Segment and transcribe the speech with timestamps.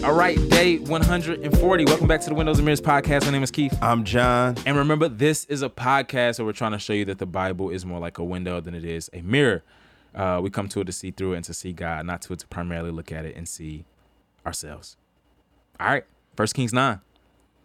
[0.00, 0.48] right, all right.
[0.50, 1.84] Day 140.
[1.84, 3.24] Welcome back to the Windows and Mirrors podcast.
[3.24, 3.76] My name is Keith.
[3.82, 4.56] I'm John.
[4.66, 7.70] And remember, this is a podcast where we're trying to show you that the Bible
[7.70, 9.62] is more like a window than it is a mirror.
[10.14, 12.32] Uh, we come to it to see through it and to see God, not to
[12.32, 13.84] it to primarily look at it and see
[14.44, 14.96] ourselves.
[15.78, 16.04] All right,
[16.36, 17.00] First Kings 9.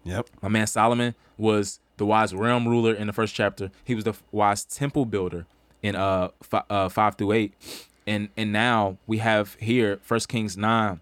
[0.03, 0.29] Yep.
[0.41, 3.71] My man Solomon was the wise realm ruler in the first chapter.
[3.83, 5.47] He was the wise temple builder
[5.81, 7.53] in uh, f- uh 5 through 8.
[8.07, 11.01] And and now we have here First Kings 9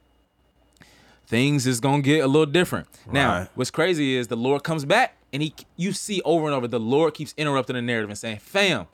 [1.33, 2.87] things is gonna get a little different.
[3.11, 6.67] Now, what's crazy is the Lord comes back and he you see over and over
[6.67, 8.85] the Lord keeps interrupting the narrative and saying, "Fam,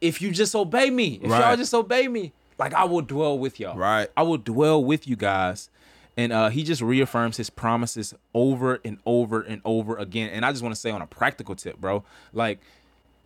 [0.00, 3.60] if you just obey me, if y'all just obey me, like I will dwell with
[3.60, 3.76] y'all.
[3.76, 4.08] Right.
[4.16, 5.68] I will dwell with you guys."
[6.18, 10.30] And uh, he just reaffirms his promises over and over and over again.
[10.30, 12.58] And I just want to say on a practical tip, bro, like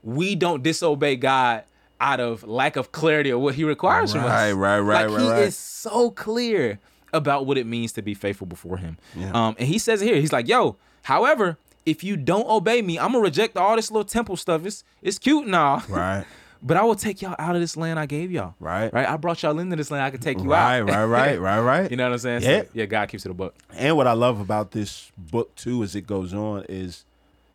[0.02, 1.62] we don't disobey God
[2.00, 4.30] out of lack of clarity of what He requires from us.
[4.30, 5.42] Right, right, right, Like right, He right.
[5.42, 6.80] is so clear
[7.12, 8.98] about what it means to be faithful before Him.
[9.16, 9.30] Yeah.
[9.32, 12.98] Um, and He says it here, He's like, "Yo, however, if you don't obey me,
[12.98, 14.64] I'm gonna reject all this little temple stuff.
[14.66, 16.24] It's it's cute and all, Right.
[16.62, 18.54] but I will take y'all out of this land I gave y'all.
[18.60, 18.92] Right.
[18.92, 19.08] right.
[19.08, 20.04] I brought y'all into this land.
[20.04, 20.88] I could take you Right, out.
[20.90, 21.80] right, right, right, right.
[21.80, 21.90] Right.
[21.90, 22.42] You know what I'm saying?
[22.42, 22.62] Yeah.
[22.62, 22.84] So, yeah.
[22.84, 23.54] God keeps it a book.
[23.74, 27.04] And what I love about this book too, as it goes on, is,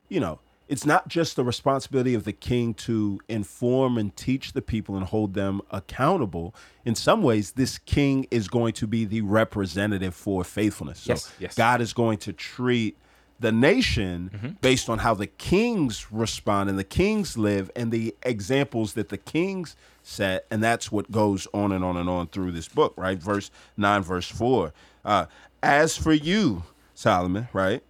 [0.09, 4.61] you know, it's not just the responsibility of the king to inform and teach the
[4.61, 6.55] people and hold them accountable.
[6.85, 10.99] In some ways, this king is going to be the representative for faithfulness.
[11.01, 11.55] So Yes, yes.
[11.55, 12.97] God is going to treat
[13.39, 14.47] the nation Mm-hmm.
[14.61, 19.17] based on how the kings respond and the kings live and the examples that the
[19.17, 23.17] kings set and that's what goes on and on and on through this book right
[23.21, 24.71] verse 9 verse 4
[25.03, 25.25] uh,
[25.61, 26.63] as for you
[26.93, 27.83] solomon right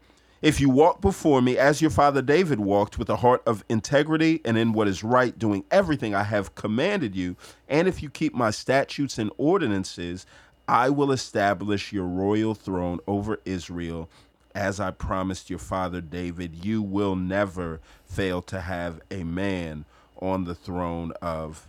[0.46, 4.42] if you walk before me as your father david walked with a heart of integrity
[4.46, 7.36] and in what is right doing everything i have commanded you
[7.68, 10.26] and if you keep my statutes and ordinances
[10.67, 14.10] i will establish your royal throne over israel
[14.55, 19.86] as I promised your father David, you will never fail to have a man
[20.22, 21.67] on the throne of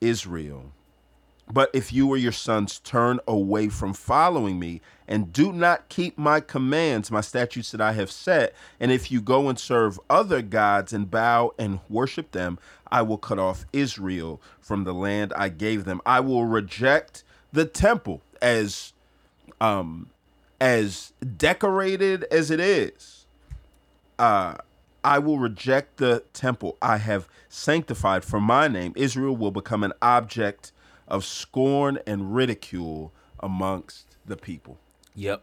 [0.00, 0.72] Israel.
[1.52, 6.16] But if you or your sons turn away from following me and do not keep
[6.16, 10.42] my commands, my statutes that I have set, and if you go and serve other
[10.42, 12.58] gods and bow and worship them,
[12.90, 16.00] I will cut off Israel from the land I gave them.
[16.06, 18.92] I will reject the temple as
[19.60, 20.08] um
[20.60, 23.26] as decorated as it is,
[24.18, 24.54] uh,
[25.02, 28.92] I will reject the temple I have sanctified for my name.
[28.96, 30.72] Israel will become an object
[31.10, 34.78] of scorn and ridicule amongst the people.
[35.14, 35.42] Yep.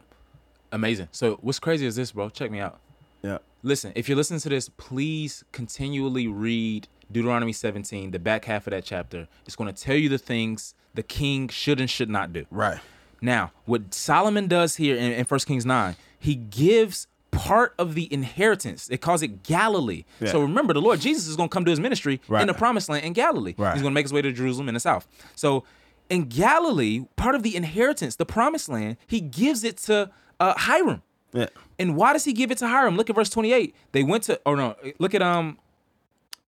[0.72, 1.08] Amazing.
[1.12, 2.28] So what's crazy is this, bro?
[2.28, 2.78] Check me out.
[3.22, 3.38] Yeah.
[3.62, 8.72] Listen, if you're listening to this, please continually read Deuteronomy 17, the back half of
[8.72, 9.28] that chapter.
[9.46, 12.46] It's going to tell you the things the king should and should not do.
[12.50, 12.78] Right.
[13.20, 17.06] Now, what Solomon does here in, in 1 Kings 9, he gives
[17.38, 18.88] part of the inheritance.
[18.90, 20.04] It calls it Galilee.
[20.20, 20.32] Yeah.
[20.32, 22.40] So remember, the Lord Jesus is going to come to his ministry Right.
[22.42, 23.54] in the promised land in Galilee.
[23.56, 23.72] Right.
[23.74, 25.06] He's going to make his way to Jerusalem in the south.
[25.34, 25.64] So
[26.10, 30.10] in Galilee, part of the inheritance, the promised land, he gives it to
[30.40, 31.02] uh, Hiram.
[31.32, 31.46] Yeah.
[31.78, 32.96] And why does he give it to Hiram?
[32.96, 33.74] Look at verse 28.
[33.92, 35.58] They went to oh no, look at um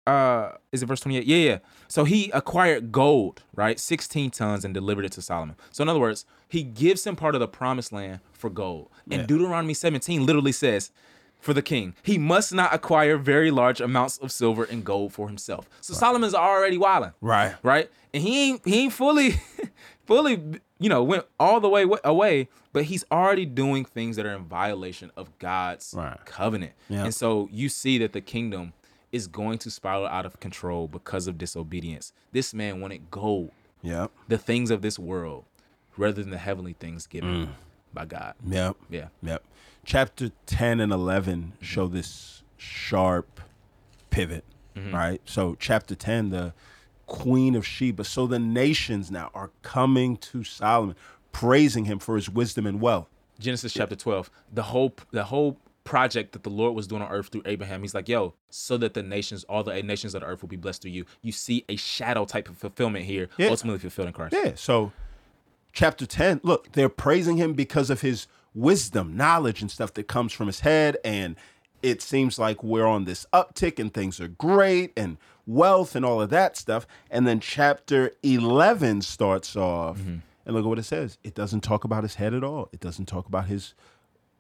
[0.07, 1.25] uh is it verse 28?
[1.27, 1.59] Yeah, yeah.
[1.89, 3.79] So he acquired gold, right?
[3.81, 5.57] 16 tons and delivered it to Solomon.
[5.73, 8.89] So in other words, he gives him part of the promised land for gold.
[9.11, 9.27] And Yeah.
[9.27, 10.91] Deuteronomy 17 literally says
[11.41, 15.29] for the king, he must not acquire very large amounts of silver and gold for
[15.29, 15.69] himself.
[15.81, 17.55] So Solomon's already wilding Right.
[17.63, 17.91] right?
[18.15, 19.41] And he ain't he ain't fully
[20.07, 20.43] fully
[20.79, 24.45] you know went all the way away, but he's already doing things that are in
[24.45, 26.19] violation of God's Right.
[26.25, 26.73] covenant.
[26.89, 27.05] Yeah.
[27.05, 28.73] And so you see that the kingdom
[29.13, 32.13] is going to spiral out of control because of disobedience.
[32.33, 33.51] This man wanted gold,
[33.83, 34.11] Yep.
[34.29, 35.45] the things of this world,
[35.97, 37.49] rather than the heavenly things given mm.
[37.95, 38.35] by God.
[38.47, 38.77] Yep.
[38.91, 39.09] Yeah.
[39.23, 39.45] Yep.
[39.85, 41.65] Chapter 10 and 11 mm-hmm.
[41.65, 43.41] show this sharp
[44.11, 44.45] pivot,
[44.75, 44.95] mm-hmm.
[44.95, 45.21] right?
[45.25, 46.55] So, chapter 10, the
[47.07, 48.05] queen of Sheba.
[48.05, 50.97] So, the nations now are coming to Solomon,
[51.31, 53.09] praising him for his wisdom and wealth.
[53.39, 57.29] Genesis chapter 12, the whole the whole project that the Lord was doing on earth
[57.29, 57.81] through Abraham.
[57.81, 60.57] He's like, yo, so that the nations, all the nations of the earth will be
[60.57, 61.07] blessed through you.
[61.23, 63.49] You see a shadow type of fulfillment here, Yeah.
[63.49, 64.35] ultimately fulfilled in Christ.
[64.35, 64.53] Yeah.
[64.57, 64.93] So,
[65.73, 70.33] chapter 10, look, they're praising him because of his wisdom, knowledge, and stuff that comes
[70.33, 70.99] from his head.
[71.05, 71.37] And
[71.83, 75.17] it seems like we're on this uptick and things are great and
[75.47, 76.87] wealth and all of that stuff.
[77.11, 79.99] And then chapter 11 starts off.
[79.99, 80.17] Mm-hmm.
[80.47, 81.19] And look at what it says.
[81.25, 82.69] It doesn't talk about his head at all.
[82.73, 83.75] It doesn't talk about his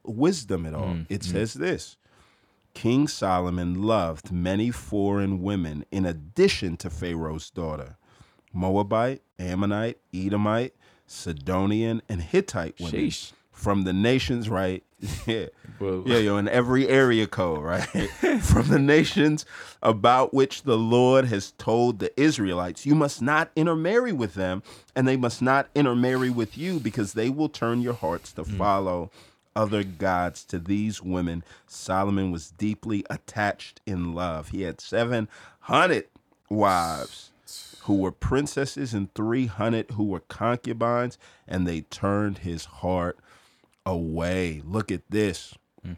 [0.07, 0.95] wisdom at all.
[0.95, 1.33] Mm, it mm.
[1.33, 1.97] says this
[2.77, 7.97] King Solomon loved many foreign women in addition to Pharaoh's daughter
[8.53, 10.75] Moabite, Ammonite, Edomite,
[11.07, 12.93] Sidonian, and Hittite women.
[12.93, 13.33] Sheesh.
[13.51, 14.83] from the nations, right?
[15.27, 15.47] yeah.
[15.79, 17.81] Well- yeah, yo, in every area code, right?
[18.43, 19.47] from the nations
[19.83, 24.63] about which the Lord has told the Israelites, you must not intermarry with them,
[24.95, 28.59] and they must not intermarry with you, because they will turn your hearts to mm.
[28.59, 29.11] follow
[29.57, 31.43] other gods to these women.
[31.67, 34.51] Solomon was deeply attached in love.
[34.51, 36.07] He had 700
[36.49, 37.31] wives
[37.83, 41.19] who were princesses and 300 who were concubines,
[41.49, 43.19] and they turned his heart
[43.85, 44.61] away.
[44.65, 45.55] Look at this.
[45.85, 45.93] Hmm.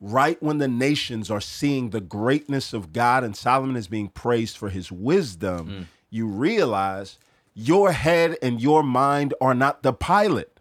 [0.00, 4.56] Right when the nations are seeing the greatness of God and Solomon is being praised
[4.56, 5.82] for his wisdom, hmm.
[6.10, 7.18] you realize
[7.54, 10.51] your head and your mind are not the pilot.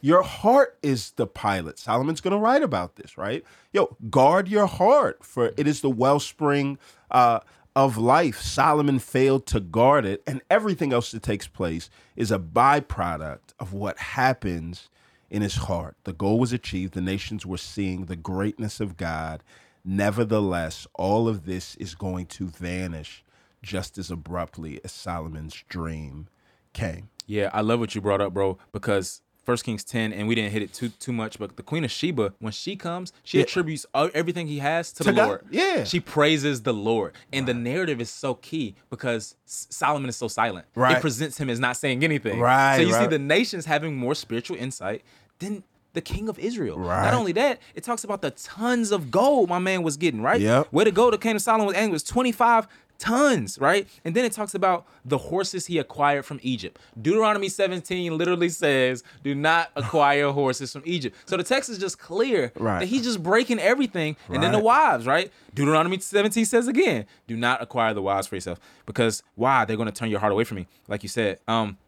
[0.00, 1.78] Your heart is the pilot.
[1.78, 3.44] Solomon's going to write about this, right?
[3.72, 6.78] Yo, guard your heart, for it is the wellspring
[7.10, 7.40] uh,
[7.76, 8.40] of life.
[8.40, 13.72] Solomon failed to guard it, and everything else that takes place is a byproduct of
[13.72, 14.88] what happens
[15.30, 15.96] in his heart.
[16.04, 16.94] The goal was achieved.
[16.94, 19.42] The nations were seeing the greatness of God.
[19.84, 23.24] Nevertheless, all of this is going to vanish
[23.62, 26.28] just as abruptly as Solomon's dream
[26.72, 27.08] came.
[27.26, 30.52] Yeah, I love what you brought up, bro, because First Kings 10, and we didn't
[30.52, 33.42] hit it too too much, but the Queen of Sheba, when she comes, she Yeah.
[33.42, 35.44] attributes everything he has to, To the God, Lord.
[35.50, 35.82] yeah.
[35.82, 37.14] She praises the Lord.
[37.32, 40.66] And the narrative is so key because Solomon is so silent.
[40.76, 40.96] Right.
[40.98, 42.38] It presents him as not saying anything.
[42.38, 45.02] Right, So you see the nations having more spiritual insight
[45.40, 45.64] than
[45.94, 46.78] the king of Israel.
[46.78, 47.02] Right.
[47.02, 50.40] Not only that, it talks about the tons of gold my man was getting, right?
[50.40, 50.68] Yep.
[50.70, 52.68] Where the gold that came to Solomon was, was 25
[53.00, 53.88] tons, right?
[54.04, 56.78] And then it talks about the horses he acquired from Egypt.
[57.00, 61.16] Deuteronomy 17 literally says, do not acquire horses from Egypt.
[61.24, 62.80] So the text is just clear Right.
[62.80, 64.16] that he's just breaking everything.
[64.28, 65.32] And then the wives, right?
[65.54, 68.60] Deuteronomy 17 says again, do not acquire the wives for yourself.
[68.86, 69.64] Because why?
[69.64, 70.66] They're going to turn your heart away from me.
[70.86, 71.78] Like you said, um,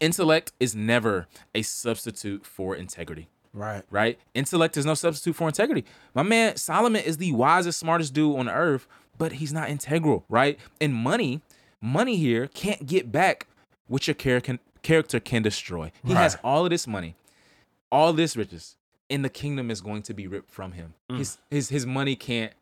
[0.00, 3.82] intellect is never a substitute for integrity Right.
[3.90, 4.18] right?
[4.34, 5.84] Intellect is no substitute for integrity.
[6.14, 8.86] My man Solomon is the wisest, smartest dude on earth,
[9.16, 10.58] but he's not integral, right?
[10.80, 11.42] And money,
[11.80, 13.46] money here can't get back
[13.86, 15.90] what your char- can, character can destroy.
[16.04, 17.16] He has all of this money,
[17.90, 18.76] all this riches,
[19.10, 20.94] and the kingdom is going to be ripped from him.
[21.10, 21.18] Mm.
[21.18, 22.52] His his his money can't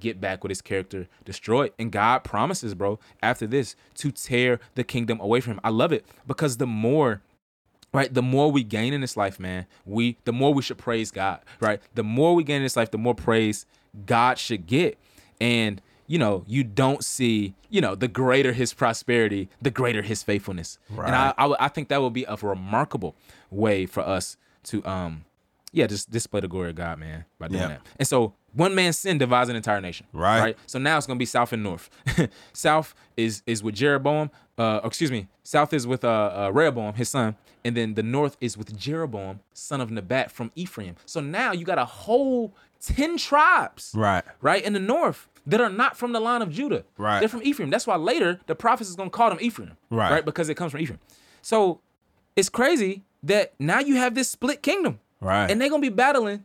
[0.00, 1.72] get back what his character destroyed.
[1.78, 5.60] And God promises, bro, after this to tear the kingdom away from him.
[5.64, 7.22] I love it because the more
[7.94, 11.10] right the more we gain in this life man we the more we should praise
[11.10, 13.64] god right the more we gain in this life the more praise
[14.04, 14.98] god should get
[15.40, 20.22] and you know you don't see you know the greater his prosperity the greater his
[20.22, 21.06] faithfulness right.
[21.06, 23.14] and I, I I think that would be a remarkable
[23.50, 25.24] way for us to um
[25.72, 27.68] yeah just display the glory of god man by doing Yeah.
[27.68, 30.40] that and so one man's sin divides an entire nation Right.
[30.40, 31.88] right so now it's gonna be south and north.
[32.52, 34.30] south is is with Jeroboam.
[34.56, 35.26] Uh, excuse me.
[35.42, 36.08] South is with uh,
[36.46, 37.34] uh Rehoboam, his son,
[37.64, 40.96] and then the north is with Jeroboam, son of Nebat from Ephraim.
[41.06, 44.24] So now you got a whole ten tribes, Right.
[44.40, 46.84] right in the north that are not from the line of Judah.
[46.98, 47.20] Right.
[47.20, 47.70] They're from Ephraim.
[47.70, 49.72] That's why later the prophet is gonna call them Ephraim.
[49.90, 50.10] Right.
[50.10, 50.24] Right.
[50.24, 51.00] Because it comes from Ephraim.
[51.42, 51.80] So
[52.36, 55.50] it's crazy that now you have this split kingdom, Right.
[55.50, 56.44] and they're gonna be battling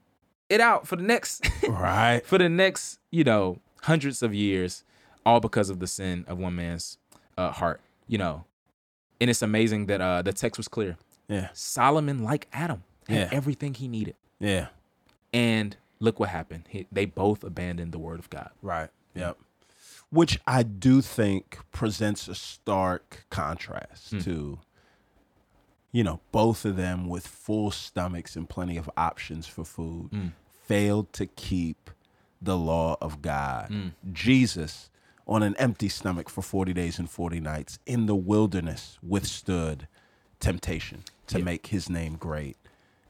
[0.49, 2.21] it out for the next right.
[2.25, 4.83] for the next, you know, hundreds of years,
[5.25, 6.97] all because of the sin of one man's
[7.37, 8.45] uh, heart, you know.
[9.21, 10.97] And it's amazing that uh, the text was clear.
[11.29, 11.49] Yeah.
[11.53, 13.29] Solomon, like Adam, had Yeah.
[13.31, 14.15] everything he needed.
[14.39, 14.67] Yeah.
[15.31, 16.65] And look what happened.
[16.69, 18.49] He, they both abandoned the word of God.
[18.61, 18.89] Right.
[19.13, 19.37] Yep.
[20.09, 24.19] Which I do think presents a stark contrast hmm.
[24.19, 24.59] to,
[25.91, 30.27] you know, both of them with full stomachs and plenty of options for food hmm.
[30.65, 31.91] failed to keep
[32.41, 33.67] the law of God.
[33.67, 33.87] Hmm.
[34.11, 34.89] Jesus,
[35.27, 39.87] on an empty stomach for 40 days and 40 nights in the wilderness, withstood
[40.39, 41.43] temptation to Yeah.
[41.43, 42.57] make his name great.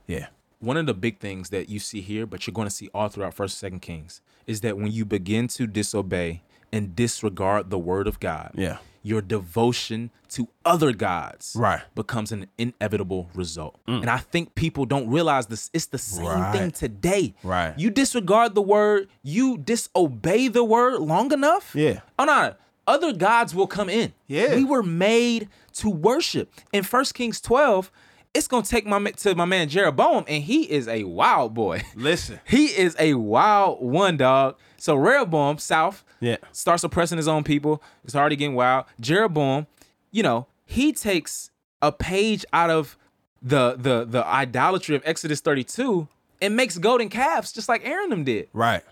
[0.07, 0.27] Yeah.
[0.59, 3.07] One of the big things that you see here, but you're going to see all
[3.07, 7.79] throughout First and Second Kings, is that when you begin to disobey and disregard the
[7.79, 8.77] word of God, Yeah.
[9.01, 11.81] your devotion to other gods Right.
[11.95, 13.79] becomes an inevitable result.
[13.87, 14.01] Mm.
[14.01, 15.69] And I think people don't realize this.
[15.73, 17.33] It's the same thing today.
[17.41, 17.73] Right.
[17.79, 21.73] You disregard the word, you disobey the word long enough.
[21.73, 22.01] Yeah.
[22.19, 22.53] Oh no,
[22.89, 24.13] other gods will come in.
[24.27, 24.55] Yeah.
[24.55, 26.51] We were made to worship.
[26.73, 27.91] In First Kings 12,
[28.33, 31.83] it's gonna take my to my man Jeroboam, and he is a wild boy.
[31.95, 32.39] Listen.
[32.45, 34.57] He is a wild one, dog.
[34.77, 36.37] So Rehoboam, south, Yeah.
[36.51, 37.81] starts oppressing his own people.
[38.03, 38.85] It's already getting wild.
[38.99, 39.67] Jeroboam,
[40.11, 42.97] you know, he takes a page out of
[43.41, 46.07] the the the idolatry of Exodus 32
[46.41, 48.47] and makes golden calves just like Aaron them did.
[48.53, 48.83] Right.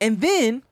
[0.00, 0.62] And then,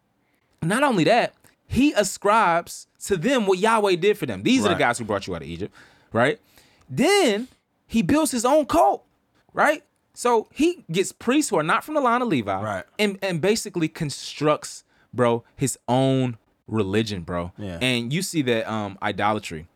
[0.62, 1.34] not only that,
[1.74, 4.42] he ascribes to them what Yahweh did for them.
[4.42, 5.74] These are the guys who brought you out of Egypt,
[6.12, 6.40] right?
[6.88, 7.48] Then
[7.86, 9.04] he builds his own cult,
[9.52, 9.82] right?
[10.14, 12.84] So he gets priests who are not from the line of Levi, Right.
[12.98, 17.52] And and basically constructs, bro, his own religion, bro.
[17.58, 17.78] Yeah.
[17.82, 19.66] And you see that um idolatry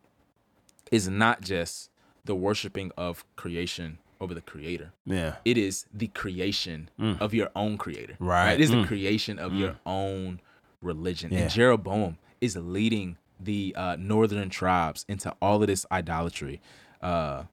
[0.91, 1.91] is not just
[2.25, 4.93] the worshiping of creation over the creator.
[5.07, 5.37] Yeah.
[5.45, 6.89] It is the creation
[7.21, 8.15] of your own creator.
[8.15, 8.27] Mm.
[8.27, 8.53] Right.
[8.55, 8.83] It is Mm.
[8.83, 10.41] the creation of your own
[10.81, 11.33] religion.
[11.33, 11.41] Yeah.
[11.41, 16.61] And Jeroboam is leading the uh, northern tribes into all of this idolatry.
[17.01, 17.45] Uh,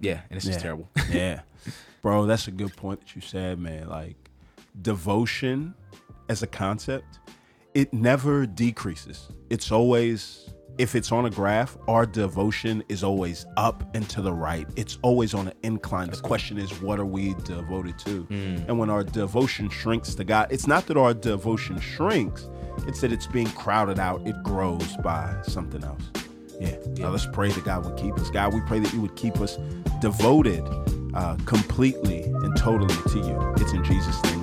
[0.00, 0.62] yeah, and it's just Yeah.
[0.62, 0.88] terrible.
[1.10, 1.40] yeah.
[2.02, 3.88] Bro, that's a good point that you said, man.
[3.88, 4.16] Like
[4.80, 5.74] devotion
[6.28, 7.18] as a concept,
[7.74, 9.28] it never decreases.
[9.50, 14.32] It's always if it's on a graph, our devotion is always up and to the
[14.32, 14.66] right.
[14.76, 16.08] It's always on an incline.
[16.10, 18.26] the question is, what are we devoted to?
[18.30, 22.48] And when our devotion shrinks to God, it's not that our devotion shrinks,
[22.86, 24.24] it's that it's being crowded out.
[24.26, 26.02] It grows by something else.
[26.60, 26.76] Yeah.
[26.98, 28.30] Now let's pray that God would keep us.
[28.30, 29.58] God, we pray that you would keep us
[30.00, 30.64] devoted
[31.14, 33.54] uh, completely and totally to you.
[33.58, 34.38] It's in Jesus' name.